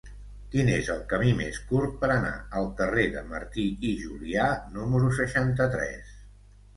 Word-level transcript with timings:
Quin 0.53 0.69
és 0.75 0.87
el 0.93 1.01
camí 1.09 1.33
més 1.41 1.57
curt 1.71 1.91
per 2.03 2.07
anar 2.13 2.31
al 2.61 2.69
carrer 2.79 3.03
de 3.15 3.21
Martí 3.33 3.65
i 3.91 3.91
Julià 4.05 4.47
número 4.79 5.13
seixanta-tres? 5.21 6.17